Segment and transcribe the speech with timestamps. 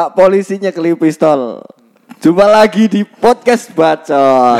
[0.00, 1.60] Pak polisinya kelip pistol.
[2.24, 4.56] Jumpa lagi di podcast bacol.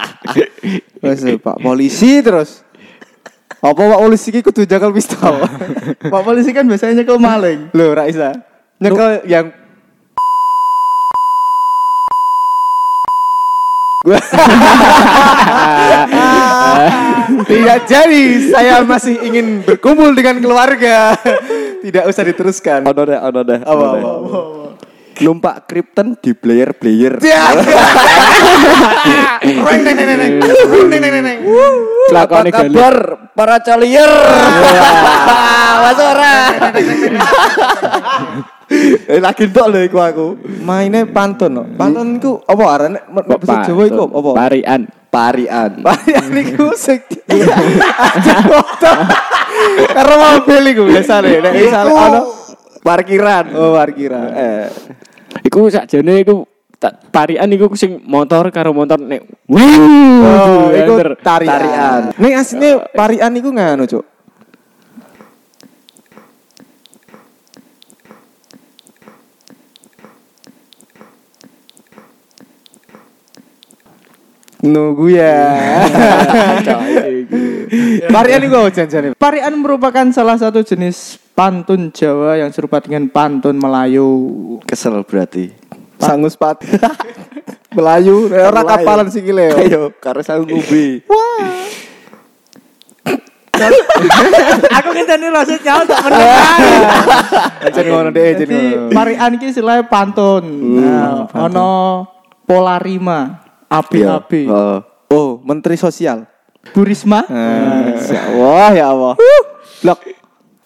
[1.04, 2.64] Wes Pak polisi terus.
[3.60, 5.44] Apa Pak polisi ki kudu jagal pistol?
[6.12, 7.68] Pak polisi kan biasanya nyekel maling.
[7.76, 8.32] Loh, ra isa.
[8.80, 9.52] Nyekel yang
[17.44, 21.12] Tidak jadi, saya masih ingin berkumpul dengan keluarga.
[21.82, 22.80] Tidak usah diteruskan.
[22.86, 23.60] Ono deh, ono deh.
[23.60, 24.02] Apa, deh.
[24.02, 24.40] apa,
[25.16, 27.16] Numpak Krypton di player player.
[32.16, 32.94] Apa kabar
[33.32, 34.12] para calier?
[35.84, 36.36] Mas ora.
[39.12, 40.26] Eh lagi tok lho iku aku.
[40.66, 41.62] Mainnya pantun no.
[41.78, 44.30] Pantun iku apa arane nek bahasa Jawa iku apa?
[44.34, 44.80] Parian.
[45.06, 45.70] Parian.
[45.86, 46.98] Parian iku sing.
[49.96, 52.20] Karena mobil iku biasane nek misale ono
[52.82, 53.44] parkiran.
[53.54, 54.28] oh parkiran.
[54.34, 54.66] Eh,
[55.46, 56.42] Iku sakjane iku
[57.10, 62.10] parian iku sing motor karo motor nek Oh, Wuh, iku tarian.
[62.18, 64.04] Ning asline parian iku nganu, Cuk.
[74.64, 75.36] Nunggu ya.
[78.14, 79.12] Parian iku apa janjane?
[79.12, 84.08] Parian merupakan salah satu jenis pantun Jawa yang serupa dengan pantun Melayu.
[84.64, 85.52] kesel berarti.
[86.00, 86.60] Sangus pat.
[87.76, 88.68] Melayu, ora Melayu.
[88.72, 89.52] kapalan sikile.
[89.52, 89.56] yo.
[89.60, 91.04] Ayo, karo sang ubi.
[94.76, 96.12] Aku ngenteni rasa jauh tak
[97.64, 98.92] Aja ngono deh, Jadi ngono.
[98.92, 100.44] parian iki istilahnya pantun.
[100.76, 102.04] Nah, ono
[103.68, 104.78] polarima, AB-AB, Oh.
[105.06, 106.26] Oh, Menteri Sosial.
[106.74, 107.22] Burisma.
[107.30, 109.14] Ya Allah, ya Allah.
[109.82, 110.00] Blok.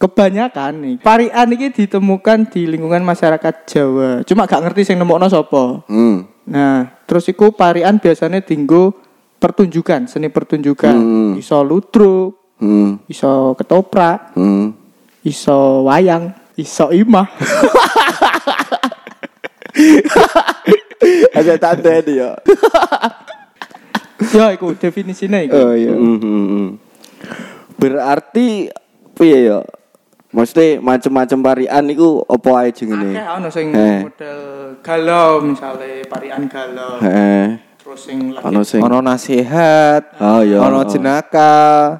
[0.01, 4.25] Kebanyakan nih, parian ini ditemukan di lingkungan masyarakat Jawa.
[4.25, 5.85] Cuma gak ngerti sing nemokno sapa.
[5.93, 6.25] Hmm.
[6.49, 8.97] Nah, terus iku parian biasanya tinggu
[9.37, 10.97] pertunjukan, seni pertunjukan.
[10.97, 11.33] Hmm.
[11.37, 12.97] Iso ludruk, Hmm.
[13.13, 14.73] iso ketoprak, Hmm.
[15.21, 17.29] iso wayang, iso imah.
[21.41, 22.31] Ada tanda ini ya.
[24.37, 25.57] ya iku definisinya iku.
[25.57, 25.93] Oh iya.
[25.97, 26.69] Hmm, hmm.
[27.77, 28.69] Berarti
[29.17, 29.61] piye ya?
[30.31, 33.19] Maksudnya macam-macam parian iku apa ae jenenge?
[33.19, 34.07] Akeh ono sing Eh.
[34.07, 34.39] model
[34.79, 37.03] galau misalnya parian galau.
[37.03, 37.59] Heeh.
[37.83, 40.63] Terus sing lagi Ono sing Ono nasihat, Oh iya.
[40.63, 41.99] ono jenaka,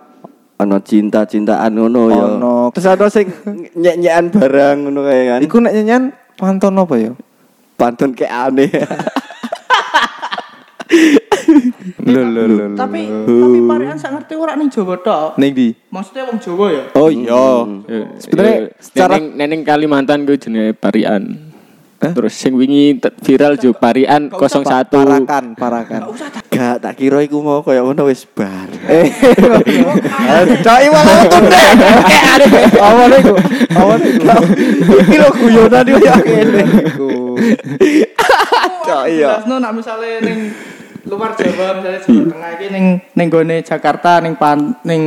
[0.55, 2.25] ono cinta-cintaan ngono ya.
[2.39, 3.27] Ono- Terus ono sing
[3.75, 5.41] nyek-nyekan barang ngono kae kan.
[5.43, 7.13] Iku nek nyanyian pantun apa ya?
[7.75, 8.71] pantun kayak aneh.
[12.11, 12.67] Lho lho lho.
[12.75, 15.39] tapi tapi parian sak ngerti ora ning Jawa tok.
[15.39, 15.69] Ning di.
[15.91, 16.85] Maksudnya wong Jawa ya.
[16.99, 17.47] Oh iya.
[18.19, 21.51] Sebenarnya secara neneng, Kalimantan gue jenenge parian.
[22.01, 24.89] Terus sing wingi viral jo parian 01.
[24.89, 26.01] parakan, parakan.
[26.49, 28.73] Gak tak kira iku mau kayak ngono wis bar.
[28.89, 29.13] Eh,
[30.65, 31.29] Cai malah deh.
[31.29, 32.51] Kayak aneh.
[32.81, 33.35] awalnya iku,
[33.77, 34.29] awalnya iku.
[34.97, 36.63] Iki lho guyonan yo ya kene.
[36.89, 37.37] Iku.
[38.91, 39.29] Cai ya.
[39.39, 40.39] Jelasno nak misale ning
[41.01, 42.85] luar Jawa misalnya Jawa Tengah iki ning
[43.15, 45.03] ning gone Jakarta ning pan ning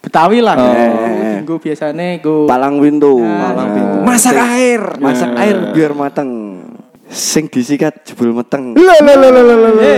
[0.00, 0.56] Betawi lah.
[0.58, 1.40] Eh.
[1.40, 2.80] Tinggu biasane go Palang.
[2.80, 3.96] Nah, Palang pintu.
[4.02, 4.82] Masak air.
[4.98, 6.30] Masak air biar mateng.
[7.06, 8.74] Sing disikat jebul meteng.
[8.74, 9.90] Lho lho lho lho lho.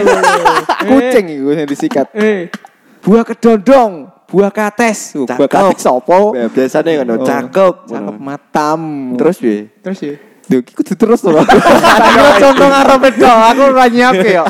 [0.85, 2.13] Kucing iku yang disikat.
[2.13, 2.53] eh
[2.99, 5.17] Buah kedondong, buah kates.
[5.17, 6.37] Uh, Buah kates sopo?
[6.37, 7.25] Ya, biasanya ngono Oh.
[7.25, 7.75] cakep.
[7.89, 8.81] Cakep matam.
[9.17, 9.73] Terus piye?
[9.81, 10.15] terus ya.
[10.49, 11.29] Duh, kudu terus to.
[11.29, 11.45] Aku
[12.43, 14.45] contoh ngarepe tok, aku ora nyiapke yo.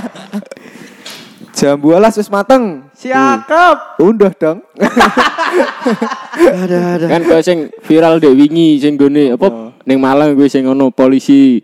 [1.58, 2.86] Jambu alas wis mateng.
[2.94, 3.98] Siakep.
[3.98, 4.62] Unduh dong.
[6.38, 7.06] Ada ada.
[7.10, 11.58] Kan kau sing viral dek wingi sing gone apa ning Malang gue sing ono polisi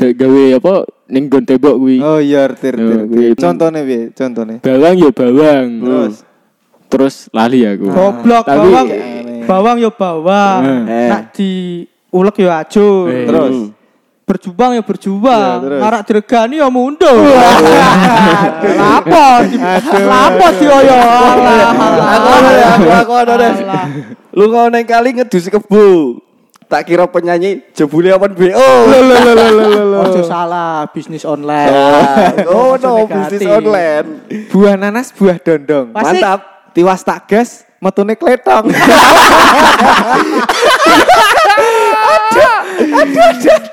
[0.00, 2.00] dek gawe apa ning gon tembok kuwi.
[2.00, 3.04] Oh iya, tir tir.
[3.04, 3.36] Yo, kuwi.
[3.36, 4.16] Contone piye?
[4.16, 4.64] Contone.
[4.64, 5.68] Bawang ya bawang.
[5.84, 6.14] Terus
[6.92, 7.88] Terus lali aku.
[7.88, 8.88] Goblok bawang.
[9.44, 10.60] Bawang yo bawang.
[10.88, 11.08] Eh.
[11.12, 13.08] Nak di ulek yo ajo.
[13.08, 13.24] Eh.
[13.26, 13.56] Terus
[14.22, 15.58] berjuang ya berjuang.
[15.66, 15.80] Ya.
[15.82, 17.16] Ngarak diregani ya mundur.
[18.78, 19.26] Lapo?
[20.06, 20.98] Lapo dioyo?
[21.98, 23.34] Aku ada deh, aku aku ada.
[24.32, 26.20] Lu kau neng kali ngedus kebo.
[26.72, 28.70] Tak kira penyanyi jebule apa BO.
[30.08, 31.68] Ojo salah, bisnis online.
[32.48, 34.24] Oh Ojo no, bisnis online.
[34.48, 35.92] buah nanas, buah dondong.
[35.92, 36.40] Mantap.
[36.72, 38.72] Tiwas tak gas, metune kletong.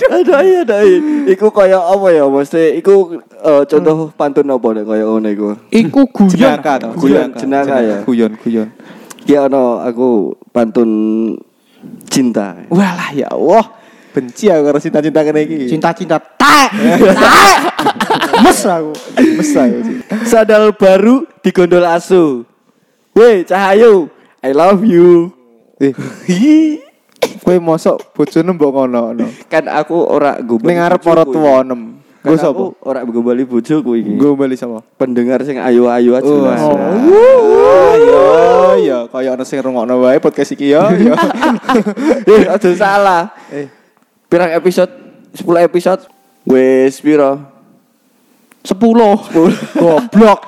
[0.10, 1.00] Ada iya, ada iya.
[1.32, 2.26] Iku kaya apa ya?
[2.26, 5.48] Mesti iku eh, contoh pantun apa nek kaya ngono iku.
[5.70, 6.60] Iku guyon.
[6.98, 7.98] Guyon, jenaka ya.
[8.04, 8.70] Guyon, guyon.
[9.24, 10.90] Ki ono aku pantun
[12.10, 12.58] cinta.
[12.74, 13.78] Walah ya Allah.
[14.10, 15.70] Benci aku karo cinta-cinta kene iki.
[15.70, 16.74] Cinta-cinta tak.
[16.74, 17.62] Tak.
[18.42, 18.92] Mes aku.
[19.38, 19.80] Mes aku.
[20.26, 22.42] Sandal baru digondol asu.
[23.14, 24.10] Weh, Cahayu,
[24.42, 25.30] I love you.
[25.78, 25.94] Eh,
[27.50, 29.26] kowe mosok bojone mbok ngono-ngono.
[29.50, 31.98] kan aku ora gombali Ning bojoku para tuwa enem.
[32.22, 32.64] Kan Gue sapa?
[32.86, 34.12] ora gombali bojoku iki.
[34.14, 34.86] Gue bali sama.
[35.02, 36.62] pendengar sing ayu-ayu aja Oh, jelas.
[37.90, 38.22] Ayo,
[38.78, 40.94] ya kaya ana sing rungokno wae podcast iki ya.
[42.30, 43.34] Eh, aja salah.
[43.50, 43.66] Eh.
[44.30, 44.94] Pirang episode?
[45.34, 46.06] 10 episode.
[46.46, 47.42] Wes piro?
[48.62, 48.78] 10.
[49.82, 50.42] Goblok.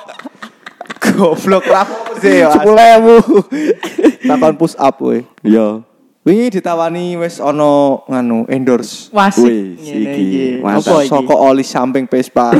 [1.02, 1.88] Goblok lah
[2.22, 2.54] sih ya.
[2.54, 4.30] 10.000.
[4.30, 5.26] Takon push up we.
[5.42, 5.82] Yo.
[6.22, 9.42] Wingi ditawani wis ana nganu endorse Wasik.
[9.42, 10.46] Wih, Ngene iki.
[10.62, 11.02] Mantap.
[11.10, 12.54] Soko oli samping Vespa.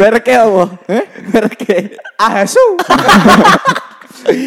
[0.00, 0.64] Mereknya apa?
[0.88, 1.04] Eh?
[1.28, 2.00] Mereknya.
[2.16, 2.64] Asu.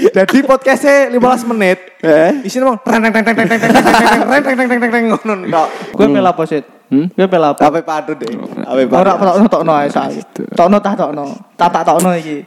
[0.09, 1.77] Jadi podcastnya 15 menit.
[2.01, 2.41] Eh?
[2.41, 5.05] Isinya mau reng reng reng reng reng reng reng reng reng reng reng reng reng
[5.13, 5.67] ngono tok.
[5.93, 6.61] Gue pel apa sih?
[6.89, 7.61] Gue pel apa?
[7.69, 8.33] Ape padu deh.
[8.65, 9.29] Ape Ora padu.
[9.29, 10.25] tokno tokno ae saiki.
[10.57, 11.53] Tokno tah tokno.
[11.53, 12.41] Tak tak tokno iki.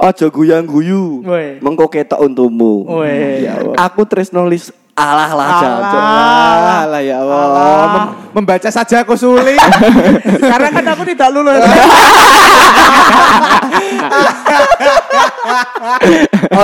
[0.00, 1.20] Ojo guyang guyu.
[1.60, 2.88] Mengko ketok untumu.
[3.04, 3.44] Weh.
[3.76, 6.00] Aku tresno lis alah lah jajan.
[6.04, 7.84] Ah, lah ya Allah.
[7.92, 9.60] Mem- membaca saja aku sulit.
[10.52, 11.60] Karena kan aku tidak lulus.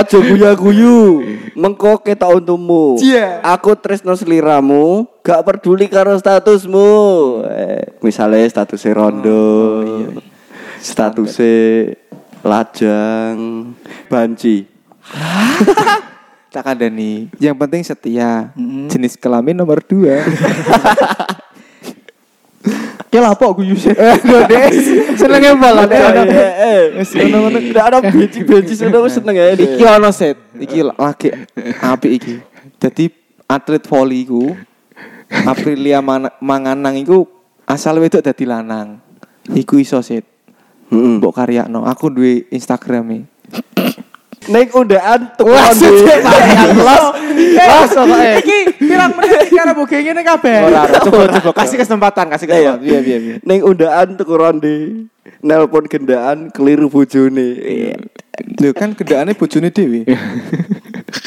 [0.01, 1.21] Ojo guya guyu.
[1.53, 2.97] Mengko ketok untumu.
[2.97, 3.41] Iya.
[3.45, 6.89] Aku tresno seliramu, gak peduli karo statusmu.
[7.47, 9.41] Eh, misalnya statusnya rondo.
[10.77, 11.93] Statusnya
[12.47, 13.37] lajang,
[14.07, 14.63] banci.
[16.47, 17.27] Tak ada nih.
[17.37, 18.49] Yang penting setia.
[18.89, 20.23] Jenis kelamin nomor dua.
[23.11, 23.93] Ki lah apa guyu sih?
[25.19, 25.85] Senengnya malah.
[25.85, 29.53] Eh, ngono-ngono tidak ada benci-benci seneng seneng ya.
[29.53, 30.39] Iki ono set.
[30.55, 31.29] Iki lagi
[31.83, 32.35] apik iki.
[32.79, 33.11] Jadi
[33.45, 34.55] atlet voli ku
[35.45, 37.27] Aprilia Man- Manganang iku
[37.69, 38.97] asal wedok dadi lanang.
[39.51, 40.36] Iku iso set.
[40.87, 41.19] Heeh.
[41.19, 41.83] Mbok karyakno.
[41.83, 43.19] Aku duwe Instagram e.
[44.47, 45.83] Ning undaan tuku Wah, onde.
[45.83, 47.05] sejak varian los.
[47.59, 48.31] Los pokoke.
[48.39, 50.55] Iki pirang menit iki arep boge ngene kabeh.
[50.71, 52.87] Ora, coba coba kasih kesempatan, kasih Iya, kesempatan.
[52.87, 53.35] Iya, iya, iya.
[53.43, 54.75] Ning undaan tuku ronde.
[55.43, 57.49] Nelpon gendaan keliru bojone.
[57.59, 57.99] Iya.
[58.63, 60.07] Lho kan gendakane bojone dhewe.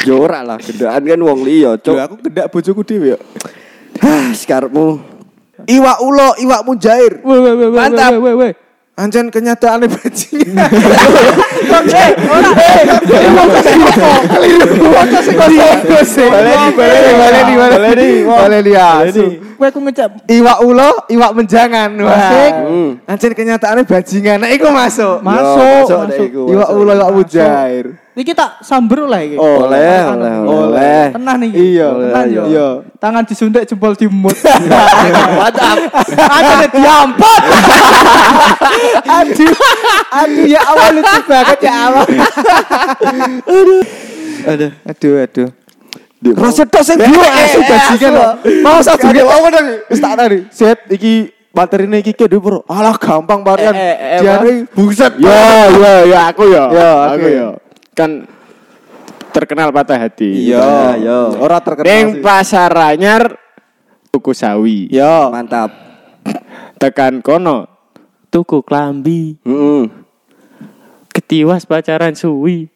[0.08, 2.00] Ya ora lah, gendaan kan wong liya, Lho cuk.
[2.00, 3.18] aku gendak bojoku dhewe yo.
[4.00, 4.96] Hah, sekarepmu.
[5.68, 7.20] Iwak ulo, iwak mujair.
[7.20, 8.52] Weh
[8.98, 10.70] Anjan kenyataannya bajingan.
[11.70, 12.10] Eh.
[16.30, 18.74] Boleh boleh boleh di boleh di boleh di
[20.40, 21.88] iwak ulo, iwak menjangan.
[23.06, 23.32] Asik.
[23.36, 24.42] Kenyataannya bajingan.
[24.44, 24.68] Nek iku.
[24.74, 25.22] Masuk.
[25.22, 25.86] Masuk.
[26.50, 27.86] Iwak ulo, iwak mujair.
[28.10, 29.38] Iki tak samber lah iki.
[29.38, 31.04] Oleh, oleh, oleh.
[31.14, 31.50] Tenang nih.
[31.54, 32.42] Iya, Tenang yo.
[32.50, 32.68] iya.
[32.98, 34.34] Tangan disuntik jempol dimut.
[35.38, 35.78] Mantap.
[36.18, 37.42] Ada diampot.
[39.20, 39.52] Aduh,
[40.10, 42.06] aduh ya awal lucu banget ya awal.
[44.46, 44.68] Ada.
[44.88, 45.48] Aduh, aduh.
[46.20, 48.34] Di- Rasa tok sing dua asu bajingan kok.
[48.60, 49.60] Mau sak durung mau ngono.
[49.88, 50.38] Wis tak tadi.
[50.52, 52.64] Set iki materine iki ke Bro.
[52.68, 53.72] Alah gampang varian.
[53.72, 55.12] Eh, eh, eh, Diare buset.
[55.16, 56.64] Ya, ya, ya aku ya.
[56.72, 57.48] Ya, aku ya.
[57.94, 58.26] Kan
[59.30, 60.50] terkenal patah hati.
[60.50, 61.18] Iya, iya.
[61.38, 61.86] Ora terkenal.
[61.86, 63.38] Ning pasar anyar
[64.10, 64.90] tuku sawi.
[64.90, 65.30] Yo.
[65.30, 65.70] Mantap.
[66.80, 67.66] Tekan kono
[68.30, 69.38] tuku klambi.
[69.42, 69.84] Heeh.
[71.10, 72.70] Ketiwas pacaran suwi.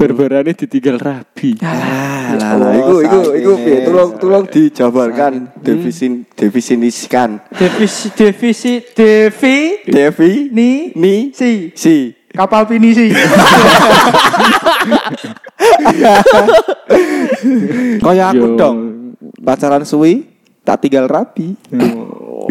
[0.00, 1.60] Berberane ditinggal rabi.
[1.60, 3.84] Ah, lah, lah, iku iku iku piye?
[3.84, 7.36] Tolong tolong dijabarkan, defisin definisikan.
[7.52, 13.10] Defisit defisit devi Devi ni ni si si kapal pinisi.
[18.02, 18.58] Kaya aku Yo.
[18.58, 18.78] dong.
[19.40, 20.26] Pacaran suwi
[20.64, 21.56] tak tinggal rapi.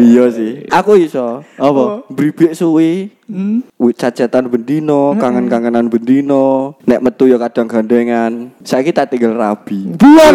[0.00, 0.64] Iya sih.
[0.70, 1.44] Aku iso.
[1.60, 2.06] Apa?
[2.08, 3.10] Bribik suwi.
[3.30, 3.62] Hmm.
[3.78, 8.50] Wih cacatan bendino, kangen-kangenan bendino, nek metu ya kadang gandengan.
[8.66, 9.86] Saiki tak tinggal rabi.
[9.94, 10.34] Buan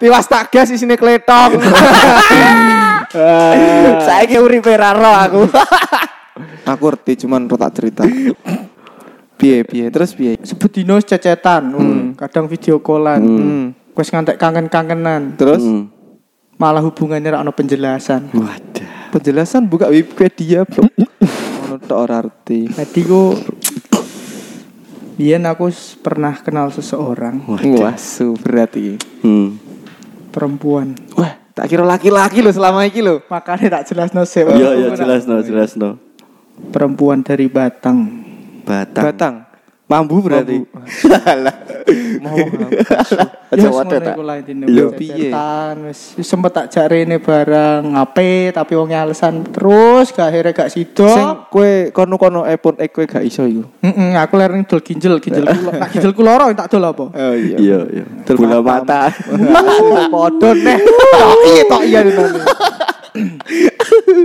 [0.00, 1.60] Tiwas tak gas isine kletok.
[4.08, 5.42] Saiki uripe ra ro aku.
[6.66, 8.02] Aku ngerti cuman tak cerita.
[9.40, 10.36] Piye piye terus piye?
[10.44, 12.20] Sebetino cecetan, hmm.
[12.20, 13.20] kadang video callan.
[13.24, 13.64] Hmm.
[13.96, 15.40] Wes ngantek kangen-kangenan.
[15.40, 15.88] Terus Hmm.
[16.60, 18.36] Malah hubungannya ra ono penjelasan.
[18.36, 19.08] Wadah.
[19.16, 20.92] penjelasan buka Wikipedia, Bro.
[21.64, 22.68] Ono tok ora arti.
[22.68, 23.32] Tadi ku
[25.20, 25.68] Biyen aku
[26.00, 27.60] pernah kenal seseorang Wah,
[28.40, 28.96] berat iki.
[29.20, 29.60] Hmm.
[30.32, 30.96] perempuan.
[31.12, 33.20] Wah, tak kira laki-laki lo selama iki lo.
[33.28, 34.48] Makanya tak jelas no sih.
[34.48, 36.00] Iya iya jelas no, jelas no.
[36.68, 37.98] Perempuan dari Batang.
[38.68, 39.04] Batang.
[39.08, 39.34] Batang.
[39.90, 40.62] Mambu berarti.
[42.22, 42.38] Mau
[43.50, 44.46] Aja Ya, wadah ngono tak.
[44.70, 44.86] Iya.
[44.94, 45.34] Piye?
[46.22, 51.10] Sempet tak jarene barang ngape tapi wong alasan terus gak akhirnya gak sido.
[51.10, 53.66] Sing kowe kono-kono iPhone X kowe gak iso iku.
[53.82, 55.74] Heeh, aku lereng dol ginjel, ginjel kulo.
[55.82, 57.04] Nak ginjel kulo loro tak dol apa?
[57.10, 57.56] Oh iya.
[57.58, 58.04] Iya, iya.
[58.38, 59.10] Bola mata.
[60.14, 60.78] Podo neh.
[61.10, 62.38] Tok iya tok iya ngono.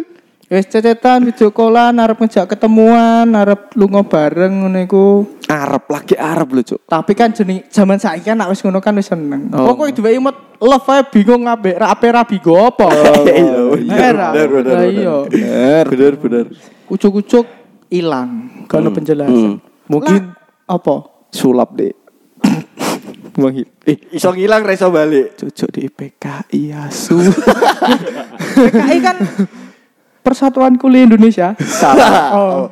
[0.55, 5.05] Wis cecetan video callan arep ngejak ketemuan, arep lunga bareng ngono iku.
[5.51, 6.79] Arab lagi Arab lho, Cuk.
[6.87, 9.51] Tapi kan jeneng zaman saiki kan nek wis ngono kan wis seneng.
[9.51, 9.75] Oh.
[9.75, 12.87] Pokoke duwe imut love ae bingung ngabe ra ape ra bingo apa.
[13.75, 14.31] Iya, Era.
[14.31, 14.87] bener, bener, bener.
[14.87, 15.15] iya.
[15.27, 15.85] Bener.
[15.91, 16.45] Bener, bener.
[16.87, 17.43] Ucuk-ucuk
[17.91, 18.63] ilang.
[18.65, 19.59] Gak ono penjelasan.
[19.91, 20.95] Mungkin Lah, apa?
[21.35, 21.91] sulap deh.
[23.35, 25.35] Wong Eh, iso ngilang ra iso balik.
[25.35, 27.19] cocok di PKI asu.
[28.55, 29.17] PKI kan
[30.25, 31.53] Persatuan Kuliah Indonesia.
[31.79, 32.33] Salah.
[32.33, 32.63] Oh.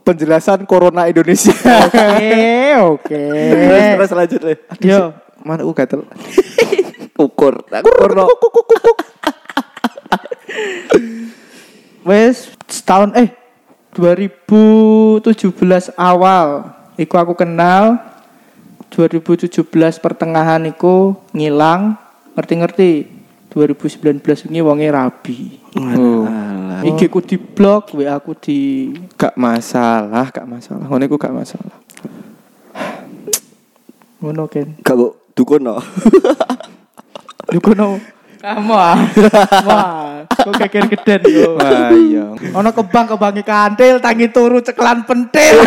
[0.00, 1.52] Penjelasan Corona Indonesia.
[1.84, 3.22] Oke, oke.
[3.52, 4.58] Terus terus lanjut deh.
[4.80, 5.12] Yo,
[5.44, 6.08] Mana aku gatel.
[7.26, 7.60] Ukur.
[7.68, 8.10] Ukur
[12.06, 13.34] wes setahun eh
[13.98, 15.26] 2017
[15.98, 17.98] awal iku aku kenal
[18.94, 19.66] 2017
[19.98, 21.98] pertengahan iku ngilang
[22.38, 23.15] ngerti-ngerti
[23.56, 26.28] 2019 ini wonge rabi Oh.
[26.84, 30.84] IG ku di blok WA aku di Gak masalah, gak masalah.
[30.88, 31.76] Ngono iku gak masalah.
[34.16, 35.76] ngono Ken Gak kok dukun no.
[37.52, 38.00] Lu kono
[38.46, 38.94] kamu ah
[39.66, 42.30] wah kok keker geden yo Wah iya.
[42.54, 45.66] ono kebang kebangi kantil tangi turu ceklan pentil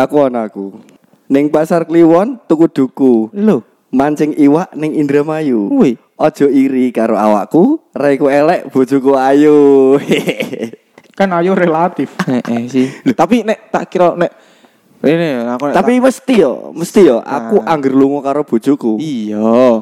[0.00, 0.80] Aku ana aku.
[1.28, 3.28] Ning pasar Kliwon tuku duku.
[3.36, 3.60] Lho,
[3.92, 5.68] Mancing iwak ning Indramayu.
[5.76, 6.00] Wih.
[6.16, 9.96] Ojo iri karo awakku, raiku elek, bojoku ayu.
[11.18, 12.88] kan ayo relatif eh, eh sih.
[13.12, 14.32] Tapi nek tak kira nek
[15.00, 17.72] ini aku nek Tapi mesti yo, mesti yo aku Nah.
[17.72, 18.96] angger lunga karo bojoku.
[19.00, 19.80] iya.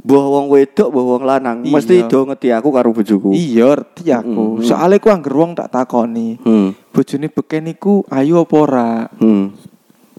[0.00, 1.72] Mbah wong wedok, mbah wong lanang, Iya.
[1.76, 3.36] mesti do ngeti aku karo bojoku.
[3.36, 4.44] Iya, ngerti aku.
[4.56, 4.64] Mm-mm.
[4.64, 6.40] Soalnya ku angger wong tak takoni.
[6.40, 6.72] Hmm.
[6.88, 8.90] Bojone beken iku ayu apa ora?
[9.20, 9.52] Hmm.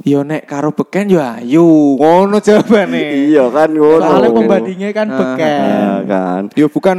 [0.02, 1.98] Ya nek karo beken ya ayu.
[1.98, 3.02] Ngono jawabane.
[3.34, 4.06] Iya kan ngono.
[4.06, 6.42] soalnya pembandingnya kan Ah, beken Ya kan.
[6.54, 6.98] Ya bukan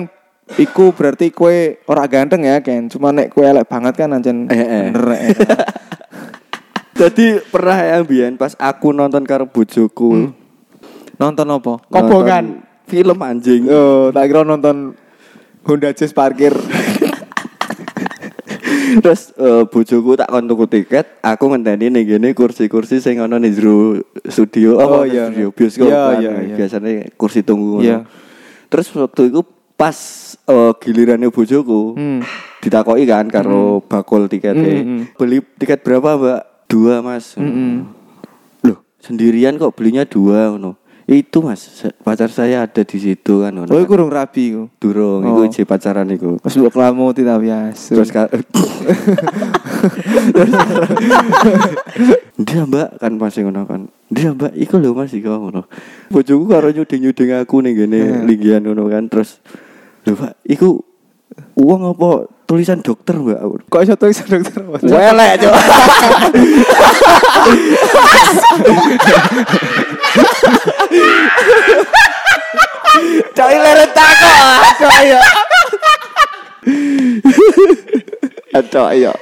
[0.59, 2.91] iku berarti kue ora ganteng ya, Ken.
[2.91, 4.85] Cuma nek kue elek banget kan anjen Eh, eh.
[4.91, 5.27] bener eh.
[6.99, 10.35] Jadi pernah yang biyen pas aku nonton karo bojoku.
[11.17, 11.79] Nonton apa?
[11.89, 12.45] Kobongan.
[12.59, 13.65] nonton Film anjing.
[13.73, 14.93] Oh, tak kira nonton
[15.65, 16.53] Honda Jazz parkir.
[18.93, 23.57] Terus eh, bojoku tak kon tuku tiket, aku ngenteni ning gene kursi-kursi sing ana ning
[23.57, 23.97] jero
[24.29, 24.77] studio.
[24.77, 25.33] Oh, apa, iya.
[25.33, 25.89] studio bioskop.
[25.89, 26.21] Iya, kan.
[26.21, 26.57] iya, iya.
[26.61, 27.89] Biasanya kursi tunggu ngono.
[27.89, 27.99] Iya.
[28.69, 29.41] Terus waktu itu
[29.81, 29.97] pas
[30.45, 32.21] eh, gilirannya bojoku Hmm.
[32.61, 34.85] ditakoki kan karo bakul tiketnya.
[34.85, 35.17] Hmm, hmm.
[35.17, 36.41] Beli tiket berapa, Mbak?
[36.69, 37.33] Dua, Mas.
[37.41, 37.89] Mm-mm.
[38.69, 40.77] Loh, sendirian kok belinya dua ngono.
[41.03, 41.67] Itu Mas,
[42.01, 43.51] pacar saya ada di situ kan.
[43.59, 44.63] Oh, iku urung rabi iku.
[44.79, 45.43] durung Oh.
[45.43, 46.39] iku je pacaran iku.
[46.39, 47.91] Pas mbok kelamu tidak biasa.
[47.91, 48.11] Terus
[52.43, 53.81] Dia mbak kan masih ngono kan.
[54.09, 55.67] Dia mbak iku lho Mas iku ngono.
[56.09, 58.25] Bojoku karo nyuding-nyuding aku ning gene Hmm.
[58.27, 59.39] linggihan ngono kan terus
[60.05, 60.83] lho Pak iku
[61.57, 63.41] uang apa tulisan dokter mbak
[63.73, 64.61] kok iso tulisan dokter?
[64.85, 65.57] Welek cok.
[73.33, 74.33] Cok lere tako.
[74.85, 75.17] Cok ayo.
[78.69, 79.13] Cok ayo.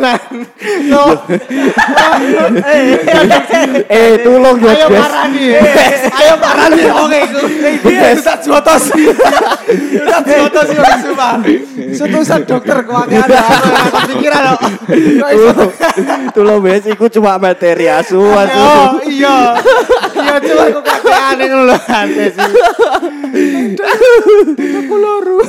[0.00, 0.40] Tapi
[2.96, 3.84] iku tenan.
[3.86, 5.44] Eh tolong ya ayo parani
[6.00, 7.40] ayo parani oke iku
[7.84, 8.96] iki tak jotos.
[10.08, 11.36] Tak jotos yo sumpah
[11.92, 13.40] setusan dokter kok ada.
[13.40, 15.52] Apa kepikiran kok Kok iso?
[16.32, 18.60] Tolong guys iku cuma materi asu asu.
[18.60, 19.52] Oh iya.
[20.16, 21.76] Iya cuma aku kakek aneh ngono lho.
[24.80, 25.40] Aku loro.